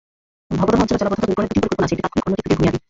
ভবদহ 0.59 0.79
অঞ্চলের 0.81 1.01
জলাবদ্ধতা 1.01 1.27
দূরীকরণে 1.27 1.47
দুটি 1.49 1.57
পরিকল্পনা 1.63 1.85
আছে—একটি 1.87 2.03
তাৎক্ষণিক, 2.03 2.23
অন্যটি 2.27 2.39
একটু 2.43 2.49
দীর্ঘমেয়াদি। 2.51 2.79